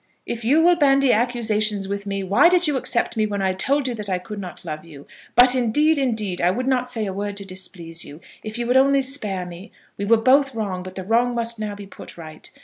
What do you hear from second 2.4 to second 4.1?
did you accept me when I told you that